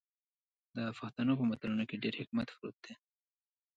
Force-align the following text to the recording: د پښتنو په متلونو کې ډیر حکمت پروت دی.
د 0.75 0.77
پښتنو 0.99 1.33
په 1.39 1.43
متلونو 1.49 1.83
کې 1.89 2.01
ډیر 2.03 2.13
حکمت 2.21 2.47
پروت 2.53 2.75
دی. 2.83 2.93